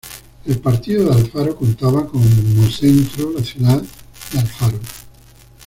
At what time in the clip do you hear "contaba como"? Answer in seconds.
1.55-2.23